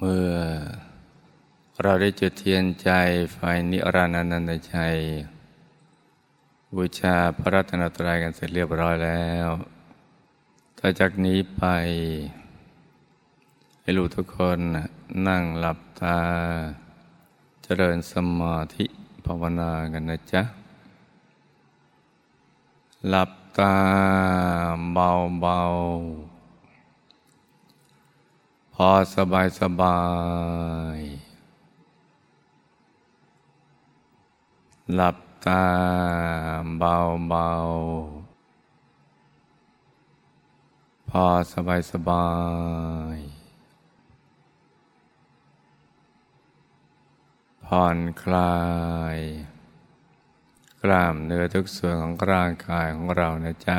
[0.00, 0.34] เมื่อ
[1.82, 2.90] เราได้จุดเทียนใจ
[3.32, 3.38] ไฟ
[3.70, 4.96] นิรันดร์นันตชัย
[6.74, 9.48] บูชาพระรัตนตรัยกันเสร็จเรียบร้อยแล้ว
[10.78, 11.62] ต่อจากนี้ไป
[13.80, 14.58] ให้ลูกทุกคน
[15.28, 16.18] นั่งหลับตา
[17.62, 18.86] เจริญสมาธิ
[19.24, 20.42] ภาวนากันนะจ๊ะ
[23.08, 23.76] หลับตา
[24.92, 26.25] เบาๆ
[28.80, 30.00] พอสบายสบา
[30.96, 30.98] ย
[34.94, 35.16] หลับ
[35.46, 35.66] ตา
[36.78, 42.28] เบาๆพอสบายสบา
[43.14, 43.16] ย
[47.66, 48.56] ผ่อนคลา
[49.16, 49.18] ย
[50.82, 53.78] กล้ามเนื้อทุกส่วนของร่างกายของเรานะจ๊ะ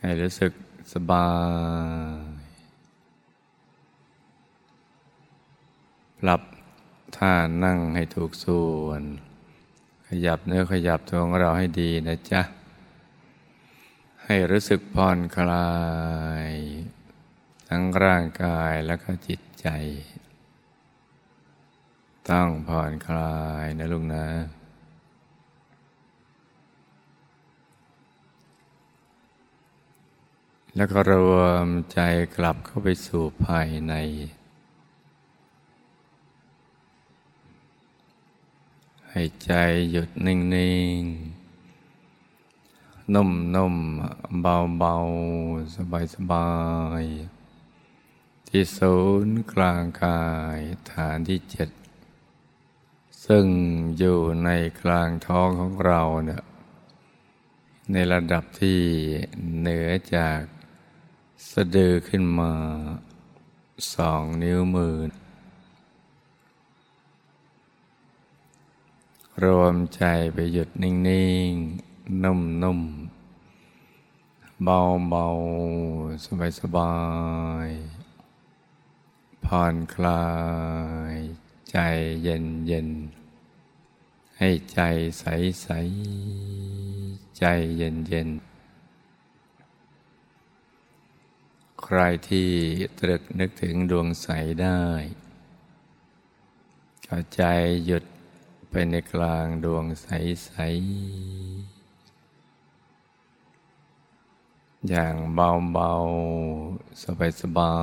[0.00, 0.52] ให้รู้สึก
[0.92, 1.28] สบา
[2.02, 2.03] ย
[6.26, 6.42] ปรับ
[7.16, 7.32] ท่า
[7.64, 9.02] นั่งให้ถูกส่วน
[10.08, 12.42] ขยับเนื้อขยับตัวของเราให้ดีนะจ๊ะ
[14.24, 15.72] ให้รู้สึกผ่อนคลา
[16.48, 16.50] ย
[17.68, 19.68] ทั้งร่างกายและก็จิตใจ
[22.30, 24.26] ต้องผ่อนคลายนะลุงนะ
[30.76, 32.00] แล้วก็รวมใจ
[32.36, 33.94] กลับเข้าไปสู่ภายใน
[39.16, 39.52] ให้ใจ
[39.90, 40.38] หยุดนิ่
[41.00, 46.50] งๆ นุ่มๆ เบาๆ สบา
[47.02, 50.24] ยๆ ที่ศูนย์กลางกา
[50.56, 50.58] ย
[50.90, 51.70] ฐานที่เจ็ด
[53.26, 53.46] ซึ่ง
[53.98, 56.42] อยู่ในกลางท้องของเราเนี่ย
[57.92, 58.80] ในระดับที่
[59.58, 60.40] เหนือจาก
[61.50, 62.52] สะดือขึ้นมา
[63.94, 64.96] สองนิ้วมือ
[69.42, 70.94] รวมใจไปหยุดนิ่
[71.48, 71.50] ง
[71.84, 72.80] ๆ นุ่ม
[73.72, 75.26] ๆ เบา
[75.76, 76.94] ๆ สบา
[77.66, 77.68] ย
[78.56, 80.26] ๆ ผ่อนคลา
[81.14, 81.16] ย
[81.70, 81.76] ใจ
[82.22, 82.88] เย็นเย็น
[84.38, 84.80] ให้ใจ
[85.18, 85.24] ใส
[85.62, 85.68] ใส
[87.38, 87.44] ใจ
[87.76, 88.28] เย็นเย็น
[91.82, 92.50] ใครที่
[93.00, 94.28] ตรึกนึกถึงดวงใส
[94.62, 94.82] ได้
[97.06, 97.42] ก็ใจ
[97.86, 98.04] หยุด
[98.76, 100.08] ไปในกลางดวงใส
[100.44, 100.50] ใส
[104.88, 105.92] อย่างเบา
[106.42, 107.76] ๆ สบา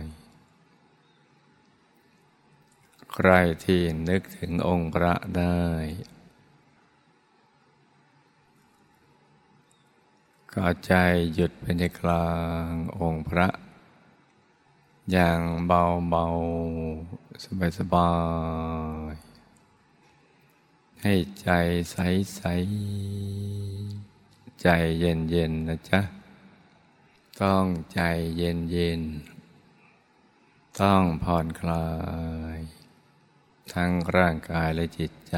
[0.00, 0.02] ย
[2.16, 3.30] ๆ ใคร
[3.64, 5.62] ที่นึกถึงองค์พระได้
[10.52, 10.92] ก็ใจ
[11.34, 12.30] หยุดไปในกลา
[12.66, 12.68] ง
[13.00, 13.48] องค์พระ
[15.12, 16.24] อย่างเบาเบา
[17.44, 18.10] สบายสบา
[19.12, 19.29] ย
[21.04, 21.50] ให้ใจ
[21.92, 21.96] ใส
[22.36, 22.42] ใส
[24.62, 24.68] ใจ
[24.98, 26.00] เย็นเย็นนะจ๊ะ
[27.42, 28.00] ต้องใจ
[28.36, 29.02] เย็นเย็น
[30.80, 31.88] ต้องผ่อนคลา
[32.56, 32.58] ย
[33.72, 35.34] ทั้งร่างกายและจิตใจ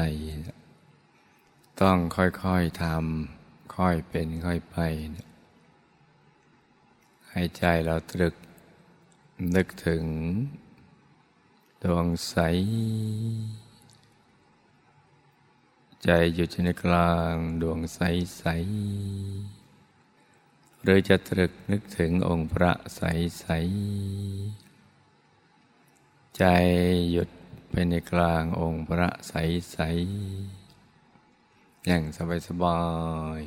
[1.81, 4.77] ต้องค่อยๆทำค่อยเป็นค่อยไป
[7.29, 8.35] ให้ใจเราตรึก
[9.55, 10.05] นึกถึง
[11.83, 12.35] ดวงใส
[16.03, 17.99] ใจหยุดในกลางดวงใส
[18.37, 18.43] ใส
[20.81, 23.01] หรือจะตรึกนึกถึงองค์พระใส
[23.39, 23.45] ใส
[26.37, 26.43] ใจ
[27.11, 27.29] หยุด
[27.69, 32.03] ไปในกลางองค์พระใสๆอย่าง
[32.47, 32.81] สบา
[33.39, 33.41] ย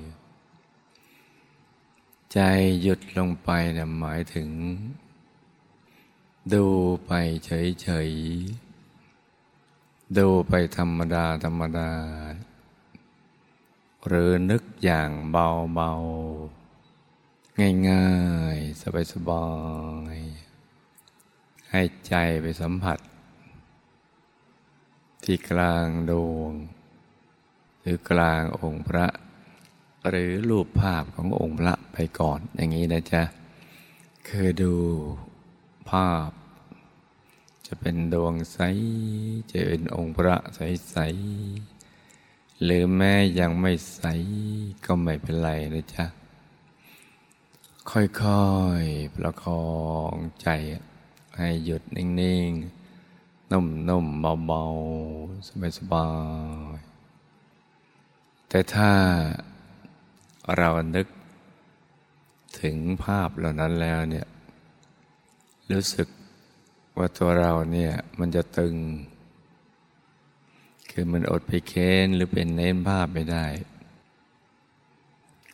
[1.52, 2.40] ๆใจ
[2.82, 4.48] หยุดลงไปนะหมายถึง
[6.52, 6.66] ดู
[7.06, 7.10] ไป
[7.44, 8.65] เฉยๆ
[10.14, 11.90] ดูไปธรรมดา ธรรมดา
[14.06, 18.10] หรือนึกอย่างเบาๆง่า
[18.56, 19.48] ยๆ สบา
[20.14, 22.98] ยๆให้ใจไปสัมผัส
[25.24, 26.52] ที่กลางดวง
[27.80, 29.06] หรือกลางองค์พระ
[30.08, 33.22] หรือรูปภาพขององค์พระไปก่อนอย่างนี้นะจ๊ะ
[34.28, 34.74] คือดู
[35.90, 36.30] ภาพ
[37.66, 38.58] จะเป็นดวงใส
[39.50, 44.02] จะเป็นองค์พระใสๆหรือแม้ยังไม่ใส
[44.84, 46.06] ก็ไม่เป็นไรนะจ๊ะ
[47.90, 48.50] ค่อ
[48.82, 49.66] ยๆ ประคอ
[50.12, 50.48] งใจ
[51.36, 52.08] ให้หยุดนิ่
[52.48, 56.08] งๆ นุ่มๆ เบาๆ สบา
[56.76, 58.90] ยๆ แต่ถ้า
[60.56, 61.06] เรานึก
[62.60, 64.26] ถึงภาพเหล่านั้นแล้วเนี่ย
[65.72, 66.08] รู้สึก
[66.96, 68.74] ว่าตัวเราเนี่ยมันจะตึง
[70.90, 73.46] คือมันอดไปเค้นหรือเป็นเน้นภาพไม่ได้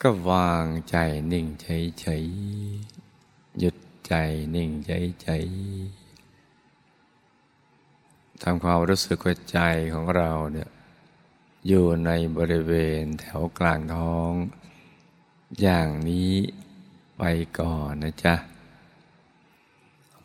[0.03, 0.97] ก็วางใจ
[1.33, 4.15] นิ่งเฉยๆหยุดใจ
[4.55, 9.59] นิ่งเฉยๆทำความรู้สึกว่าใจ
[9.94, 10.71] ของเราเนี่ย
[11.69, 14.33] อยู่ในบริเวณแถวกลางท้อง
[15.61, 16.33] อย่างนี้
[17.19, 17.23] ไป
[17.59, 18.35] ก่อนนะจ๊ะ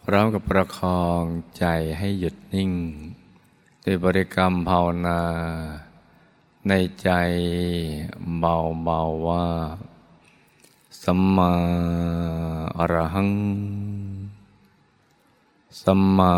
[0.09, 1.23] พร้อมกับประคอง
[1.57, 1.65] ใจ
[1.97, 2.71] ให้หยุดนิ่ง
[3.85, 5.21] ด้วยบริกรรมภาวนา
[6.67, 7.09] ในใจ
[8.39, 9.47] เบาๆว่า
[11.03, 11.53] สัมมา
[12.77, 13.31] อรหัง
[15.81, 16.33] สัมมา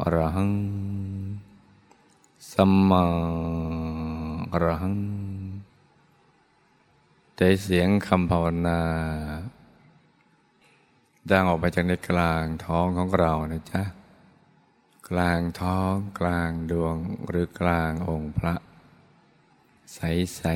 [0.00, 0.52] อรหัง
[2.52, 3.04] สัมมา
[4.52, 4.96] อรหัง
[7.34, 8.78] แต่เสียงคำภาวนา
[11.32, 13.82] ดังออกมาจากในกลางท้องของเรานะจ๊ะ
[15.10, 16.96] กลางท้องกลางดวง
[17.28, 18.54] หรือกลางองค์พระ
[19.94, 20.52] ใส ๆ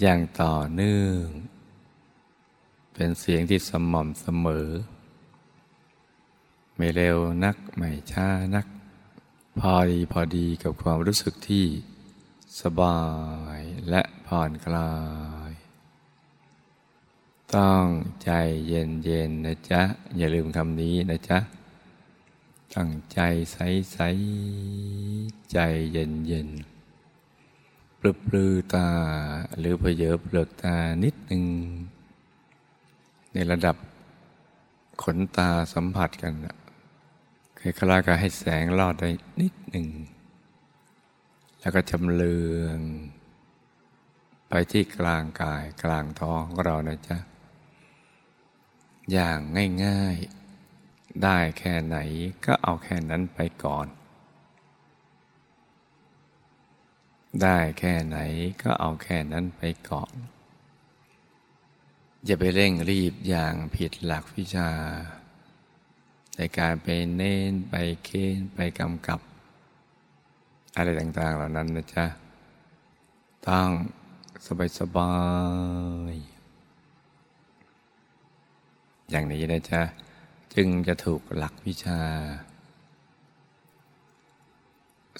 [0.00, 1.24] อย่างต่อเนื่อง
[2.94, 4.68] เป็นเสียงที่สม่ำเสมอ
[6.76, 8.66] ไม่เร็วนัก ไม่ช้านัก
[9.60, 11.66] พอดีพอดีกับความรู้สึกที่
[12.60, 13.00] สบา
[13.58, 14.90] ยและผ่อนคลา
[15.32, 15.33] ย
[17.56, 17.86] ต้อง
[18.24, 18.30] ใจ
[18.68, 19.82] เย็นเย็นนะจ๊ะ
[20.16, 21.38] อย่าลืมคำนี้นะจ๊ะ
[22.74, 23.20] ตั้งใจ
[23.52, 23.58] ใส
[23.92, 23.98] ใส
[25.52, 25.58] ใจ
[25.92, 26.48] เย็นเย็น
[27.98, 28.88] ปลือปลือตา
[29.58, 31.44] หรือเพเยอเปลือกตานิดหนึ่ง
[33.32, 33.76] ในระดับ
[35.02, 36.32] ขนตาสัมผัสกัน
[37.58, 39.10] คล้ายๆกับให้แสงลอดได้
[39.40, 39.86] นิดหนึ่ง
[41.60, 42.78] แล้วก็จำเลือง
[44.48, 47.18] ไปที่กลางกายกลางท้องของเรานะจ๊ะ
[49.12, 49.38] อย่าง
[49.84, 51.96] ง่ายๆ ได้แค่ไหน
[52.44, 53.86] ก็เอาแค่นั้นไปก่อน
[57.42, 58.18] ได้แค่ไหน
[58.62, 60.12] ก็เอาแค่นั้นไปก่อน
[62.24, 64.70] อย่าไปเร่งรีบอย่างผิดหลักวิชา
[66.36, 67.74] ในการไปเน้นไป
[68.04, 69.20] เค้นไปกำกับ
[70.76, 72.06] อะไรต่างๆเหล่านั้นนะจ๊ะ
[73.48, 73.68] ต้อง
[74.78, 75.12] สบา
[76.12, 76.33] ยๆ
[79.10, 79.82] อย่างนี้นะจ๊ะ
[80.54, 82.00] จึงจะถูกหลักวิชา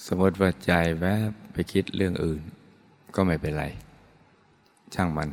[0.05, 2.41] สมมติว่าใจแวบไปคิดเรื่องอื่น
[3.15, 3.65] ก็ไม่เป็นไร
[4.93, 5.29] ช่างมัน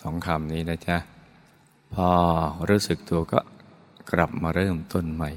[0.00, 0.96] สองคำนี้นะจ๊ะ
[1.94, 2.10] พอ
[2.68, 3.40] รู้สึกตัวก็
[4.12, 5.30] กลับมาเริ่มต้นใหม่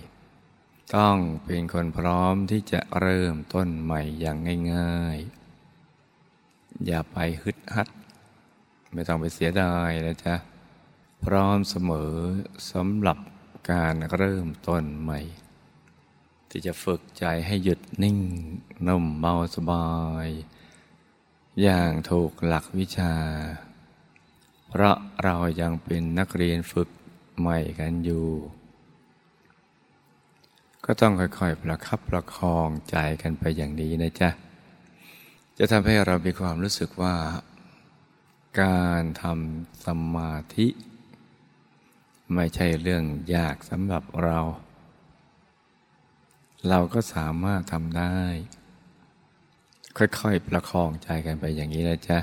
[0.95, 4.37] ต้องเป็นคนพร้อมที่จะเริ่มต้นใหม่อย่าง
[4.73, 7.87] ง่ายๆ อย่าไปฮึดฮัด
[8.93, 10.35] ไม่ต้องไปเสียดายนะจ๊ะ
[11.25, 12.13] พร้อมเสมอ
[12.71, 13.17] สำหรับ
[13.71, 15.19] การเริ่มต้นใหม่
[16.49, 18.19] ที่จะฝึกใจให้หยุดนิ่ง
[18.87, 19.89] นุ่มเบาสบา
[20.25, 20.27] ย
[21.61, 23.15] อย่างถูกหลักวิชา
[24.69, 26.89] เพราะเรายังเป็นนักเรียนฝึก
[27.39, 28.27] ใหม่กันอยู่
[30.85, 34.29] ก็ต้องค่อยๆ ประคับประคองใจกันไปอย่างนี้นะจ๊ะ
[35.57, 37.15] จะทำให้เรามีความรู้สึกว่า
[38.61, 40.67] การทำสมาธิ
[42.33, 43.03] ไม่ใช่เรื่อง
[43.35, 44.39] ยากสำหรับเรา
[46.69, 48.15] เราก็สามารถทำได้
[49.97, 52.19] ค่อยๆประคองใจกันไปอย่างนี้นะจ๊ะ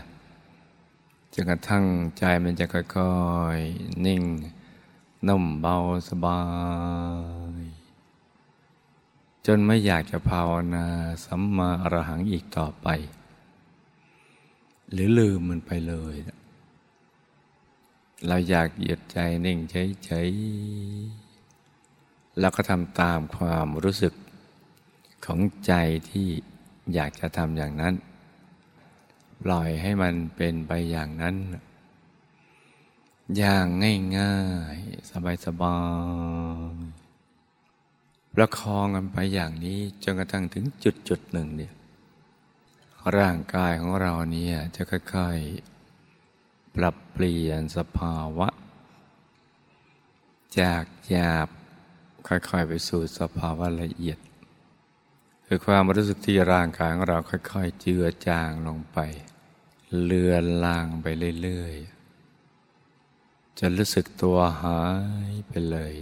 [1.32, 1.84] จนกระทั่ง
[2.18, 3.16] ใจมันจะค่อ
[3.56, 4.22] ยๆนิ่ง
[5.28, 5.76] นุ่มเบา
[6.08, 6.40] สบา
[7.60, 7.62] ย
[9.46, 10.86] จนไม่อยากจะภาวนา
[11.24, 12.88] สัมมาอรหังอีกต่อไป
[14.92, 16.14] หรือลืมมันไปเลย
[18.28, 24.14] เราอยากหยุดใจนิ่งเฉยๆแล้วก็ทำตามความรู้สึก
[25.24, 25.72] ของใจ
[26.10, 26.28] ที่
[26.94, 27.94] อยากจะทำอย่างนั้น
[29.42, 31.36] ปล่อยให้มันเป็นไปอย่างนั้น
[33.36, 33.66] อย่าง
[34.18, 34.38] ง่า
[34.74, 35.10] ยๆ
[35.44, 35.78] สบา
[36.72, 41.72] ยๆประคองกันไปอย่างนี้จนกระทั่งถึงจุดจุดหนึ่งเนี่ย
[43.18, 45.73] ร่างกายของเราเนี่ยจะค่อยๆ
[46.74, 48.48] ปรับเปลี่ยนสภาวะ
[50.60, 51.48] จากหยาบ
[52.28, 54.18] ค่อยๆไปสู่สภาวะละเอียด
[55.46, 58.98] คือความรู้สึกที่ร่างกายของเราค่อย ๆ เจือจางลงไป
[60.02, 61.06] เลือนลางไป
[61.42, 64.82] เรื่อยๆจะรู้สึกตัวหา
[65.30, 65.94] ยไปเลย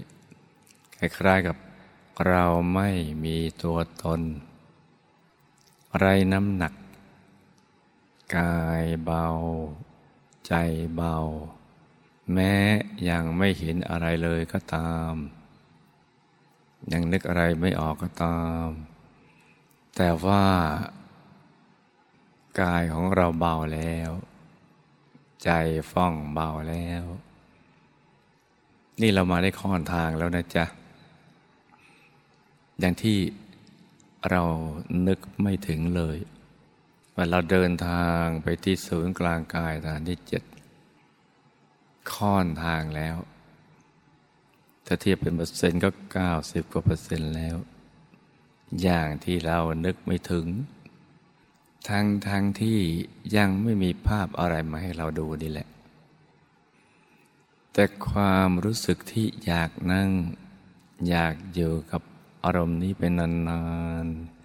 [0.98, 1.56] คล้ายๆกับ
[2.28, 2.90] เราไม่
[3.24, 4.20] มีตัวตน
[5.98, 6.74] ไรน้ำหนัก
[8.36, 9.26] กายเบา
[10.46, 10.54] ใจ
[10.94, 11.16] เบา
[12.32, 12.54] แม้
[13.10, 15.14] ยังไม่เห็นอะไรเลยก็ตาม
[16.92, 18.66] ยังนึกอะไรไม่ออกก็ตาม
[19.96, 20.44] แต่ว่า
[22.60, 24.10] กายของเราเบาแล้ว
[25.44, 25.50] ใจ
[25.92, 27.04] ฟ่องเบาแล้ว
[29.00, 30.64] นี่เรามาได้ค่อนทางแล้วนะจ๊ะ
[32.80, 33.18] อย่างที่
[34.30, 34.42] เรา
[35.06, 36.18] นึกไม่ถึงเลย
[37.14, 40.42] ว่าเราเดินทางไปที่ศูนย์กลางกายฐานที่เจ็ด
[42.12, 43.16] ค่อนทางแล้ว
[44.86, 47.56] ถ้าเทียบเป็นเปอร์เซ็นต์ก็เก้าสิบกว่าเปอร์เซ็นต์แล้ว
[48.82, 50.46] อย่างที่เรานึกไม่ถึง
[51.88, 52.78] ทั้งทั้งที่
[53.36, 55.68] ยังไม่มีภาพอะไรมาให้เราดูนี่แหละ
[57.72, 60.10] แต่ความรู้สึกที่อยากนั่ง
[61.08, 62.02] อยากอยู่กับ
[62.44, 63.12] อารมณ์นี้เป็น
[63.48, 63.62] นา
[64.04, 64.41] นๆ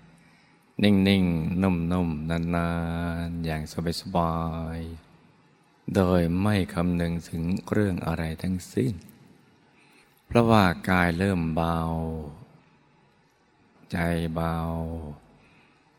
[0.84, 2.70] นิ่งๆ นุ่มๆ นา
[3.28, 3.62] นๆ อย่าง
[4.02, 4.36] สบา
[4.78, 8.94] ยๆ โดยไม่คำนึงถึงเรื่องอะไรทั้งสิ้น
[10.26, 11.80] เพราะว่ากายเริ่มเบา
[13.92, 13.98] ใจ
[14.36, 14.56] เบา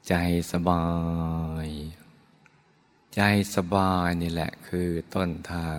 [0.08, 0.14] ใจ
[0.52, 0.86] สบา
[1.66, 1.68] ย
[3.14, 3.20] ใจ
[3.54, 5.78] สบายนี่แหละคือต้นทาง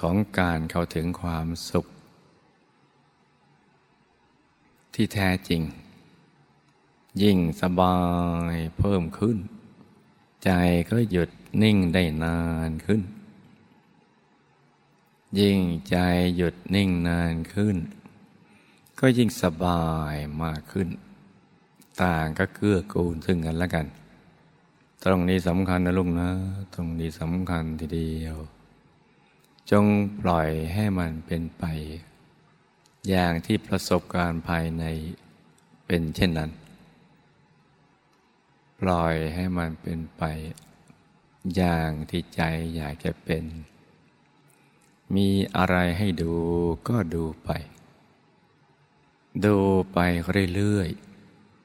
[0.00, 1.86] ของการเข้าถึงความสุข
[4.94, 5.62] ที่แท้จริง
[7.22, 7.98] ยิ่งสบา
[8.52, 9.38] ยเพิ่มขึ้น
[10.44, 10.50] ใจ
[10.90, 11.30] ก็หยุด
[11.62, 13.02] นิ่งได้นานขึ้น
[15.38, 15.96] ยิ่งใจ
[16.36, 17.76] หยุดนิ่งนานขึ้น
[18.98, 20.88] ก็ยิ่งสบายมากขึ้น
[22.02, 23.86] ต่างก็เกื้อกูลซึ่งกันและกัน
[25.04, 26.30] ตรงนี้สำคัญนะลุงนะ
[26.74, 28.36] ตรงนี้สำคัญทีเดียว
[29.70, 29.84] จง
[30.20, 31.64] ปล่อยให้มันเป็นไป
[33.08, 34.84] อย่างที่ประสบการณ์ภายใน
[35.86, 36.50] เป็นเช่นนั้น
[38.80, 40.22] ปล่อยให้มันเป็นไป
[41.56, 42.42] อย่างที่ใจ
[42.76, 43.44] อยากจะเป็น
[45.14, 46.34] มีอะไรให้ดู
[46.88, 47.50] ก็ดูไป
[49.44, 49.56] ดู
[49.92, 49.98] ไป
[50.54, 50.90] เรื่อย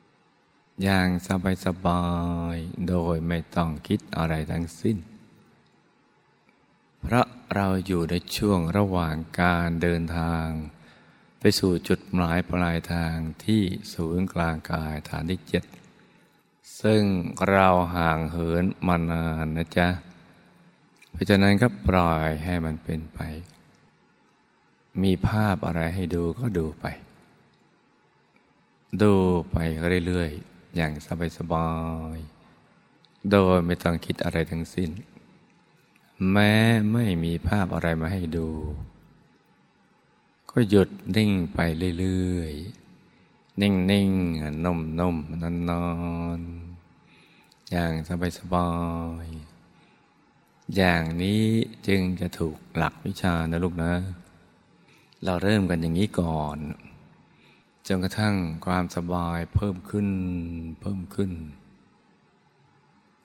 [0.03, 1.08] ๆ อย่าง
[1.65, 2.05] สบา
[2.53, 4.98] ยๆ โดยไม่ต้องคิดอะไรทั้งสิ้น
[7.01, 10.48] เพราะเราอยู่ในช่วงระหว่างการเดินทาง
[11.39, 13.15] ไปสู่จุดหมายปลายทาง
[13.46, 13.62] ที่
[13.93, 15.63] ศูนย์กลางกายฐานที่เจ็ด
[16.82, 17.01] ซึ่ง
[17.50, 19.88] เราห่างเหินมานานนะจ๊ะ
[21.12, 23.20] เพราะฉะนั้นก็ปล่อยให้มันเป็นไป
[25.03, 26.86] มีภาพอะไรให้ดูก็ดูไป
[29.01, 29.13] ดู
[29.51, 29.58] ไป
[30.08, 30.91] เรื่อยๆ อย่าง
[31.38, 31.70] สบา
[32.15, 34.89] ยๆ โดยไม่ต้องคิดอะไรทั้งสิ้น
[36.32, 36.53] แม้
[36.93, 38.50] ไม่มีภาพอะไรมาให้ดู
[40.51, 41.60] ก็หยุดนิ่งไป
[42.00, 42.83] เรื่อยๆ
[43.62, 44.75] นิ่งๆนุ่
[45.15, 45.86] มๆนอ
[46.39, 47.91] นๆอย่าง
[48.38, 48.69] สบา
[49.24, 51.43] ยๆอย่างนี้
[51.88, 53.93] จึงจะถูกหลักวิชานะลูกนะ
[55.24, 56.57] เราเริ่มกันอย่างนี้ก่อน
[57.88, 60.07] จนกระทั่งความสบายเพิ่มขึ้น
[60.81, 61.31] เพิ่มขึ้น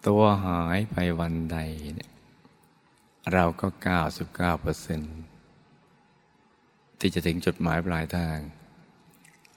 [0.06, 1.58] ตัวหายไปวันใด
[1.94, 2.10] เนี่ย
[3.32, 3.66] เราก็
[4.14, 5.00] 99เปอร์เซ็น
[6.98, 8.38] ที่จะถึงจุดหมายปลายทาง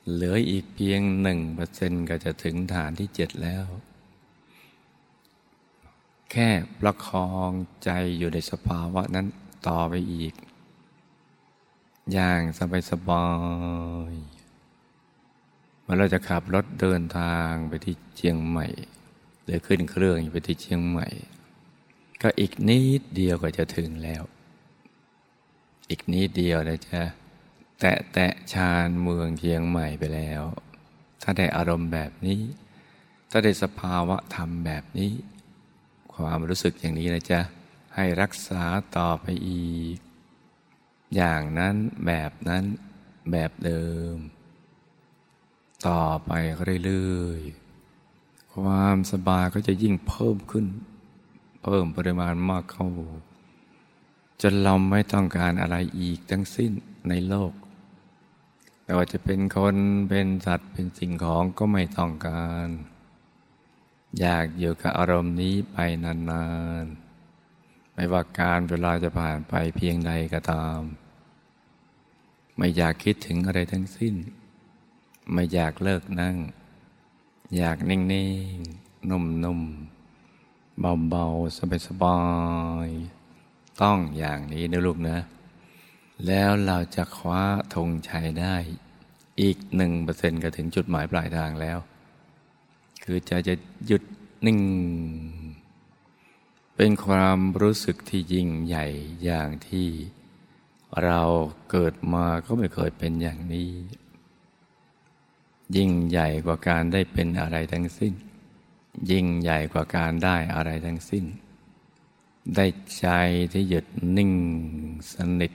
[0.10, 3.66] เหลืออีกเพียงหนึ่งเปอร์เซ็นก็จะถึงฐานที่เจ็ดแล้ว
[6.32, 7.52] แค่ประคอง
[7.84, 9.28] ใจอยู่ในสภาวะนั้น
[9.68, 10.34] ต่อไปอีก
[12.14, 13.28] อย่างสบายสบา
[14.12, 14.14] ย
[15.82, 18.68] เมื่อเราจะขับรถเดินทางไปที่เชียงใหม่
[19.44, 21.08] หรือขึ้นเครื่องไปที่เชียงใหม่
[22.22, 24.24] ก็อีกนิดเดียวก็จะถึงแล้ว
[25.90, 27.02] อีกนิดเดียวนะจ๊ะ
[27.82, 30.44] แตะแตะชานเมืองเชียงใหม่ไปแล้ว
[31.22, 32.42] ถ้าได้อารมณ์แบบนี้
[33.30, 35.12] ถ้าได้สภาวะธรรมแบบนี้
[36.16, 37.42] ความรู้สึกอย่างนี้นะจ๊ะ
[37.96, 38.64] ให้รักษา
[38.98, 39.98] ต่อไปอีก
[41.16, 42.64] อย่างนั้นแบบนั้น
[43.32, 43.84] แบบเดิ
[44.14, 44.16] ม
[45.88, 46.32] ต่อไป
[46.86, 50.66] เรื่อยๆ ความสบายก็จะยิ่งเพิ่มขึ้น
[51.64, 52.88] เพิ่มปริมาณมากเข้า
[54.42, 56.72] จนเราไม่ต้องการอะไรอีกทั้งสิ้น
[57.10, 57.52] ในโลก
[58.92, 59.78] ไม่ว่าจะเป็นคน
[60.10, 62.68] เป็นสัตว์เป็นสิ่งของก็ไม่ต้องการ
[64.20, 66.46] อยากอยู่กับอารมณ์นี้ไปนา
[66.84, 70.82] นๆ ไม่ว่าการเวลาจะผ่านไปเพียงใดก็ตาม
[72.58, 74.16] ไม่อยากคิดถึงอะไรทั้งสิ้น
[75.34, 76.36] ไม่อยากเลิกนั่ง
[77.58, 78.00] อยากนิ่
[78.56, 82.20] งๆ นุ่มๆ เบาๆ สบา
[82.88, 85.18] ยๆ ต้องอย่างนี้นะลูกนะ
[86.28, 87.42] แล้วเราจะคว้า
[87.76, 88.56] ธงชัยได้
[89.42, 91.78] อีกหนึ่งเปอร์เซ็นต์ก็ถึงจุดหมายปลายทางแล้ว
[93.04, 93.56] คือจะจะ
[93.88, 94.04] หยุด
[94.46, 94.60] นิ่ง
[96.76, 98.86] เป็นความรู้สึกที่ยิ่งใหญ่
[99.24, 99.88] อย่างที่
[101.04, 101.22] เรา
[101.70, 103.70] เกิดมาก็ไม่เคยเป็นอย่างนี้
[105.76, 108.14] ยิ่งใหญ่กว่าการได้เป็นอะไรทั้งสิ้น
[109.12, 111.26] ยิ่งใหญ่กว่าการได้อะไรทั้งสิ้น
[112.56, 112.66] ได้
[113.00, 113.08] ใจ
[113.54, 113.86] ที่หยุด
[114.18, 114.32] นิ่ง
[115.14, 115.52] สนิท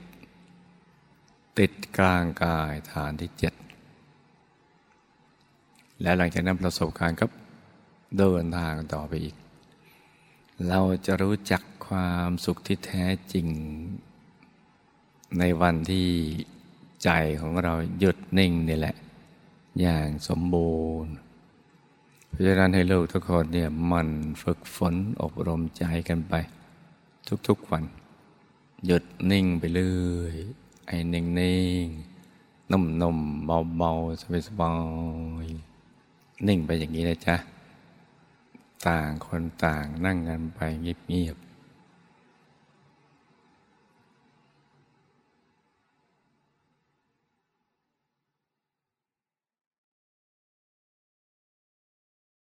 [1.58, 3.54] ติดกลางกายฐานที่เจ็ด
[6.02, 7.26] และหลังจากนั้นประสบการณ์ก็
[8.18, 9.36] เดินทางต่อไปอีก
[10.68, 13.46] เราจะรู้จักความสุขที่แท้จริง
[15.38, 16.08] ในวันที่
[17.04, 17.10] ใจ
[17.40, 18.96] ของเราหยุดนิ่งนี่แหละ
[19.80, 21.12] อย่างสมบูรณ์
[22.28, 24.08] เพราะฉะนั้นให้ลูกทุกคนเนี่ยมัน
[24.42, 26.34] ฝึกฝนอบรมใจกันไป
[27.48, 27.84] ทุกๆวัน
[28.86, 30.34] หยุดนิ่งไปเรื่อย
[30.87, 31.87] ไอ้นิ่งนิ่ง
[32.71, 33.90] นุ่มนุ่มเบาเบา
[34.21, 34.71] สบายสบา
[35.45, 35.47] ย
[36.47, 37.37] นิ่งไปอย่างนี้เลยจ้ะ
[38.87, 41.37] ต่างคนต่างนั่งกันไปเงียบ